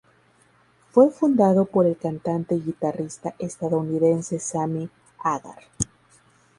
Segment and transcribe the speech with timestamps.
[0.89, 4.89] Fue fundado por el cantante y guitarrista estadounidense Sammy
[5.19, 5.59] Hagar.